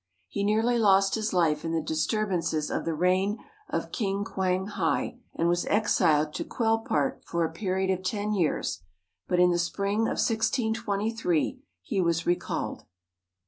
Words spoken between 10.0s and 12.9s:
of 1623 he was recalled.